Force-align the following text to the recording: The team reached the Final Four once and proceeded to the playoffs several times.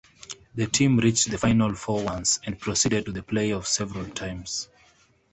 The 0.55 0.65
team 0.65 0.97
reached 0.97 1.29
the 1.29 1.37
Final 1.37 1.75
Four 1.75 2.03
once 2.03 2.39
and 2.43 2.57
proceeded 2.57 3.05
to 3.05 3.11
the 3.11 3.21
playoffs 3.21 3.67
several 3.67 4.07
times. 4.09 4.67